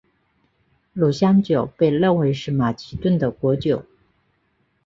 [0.93, 3.85] 乳香酒被认为是马其顿的国酒。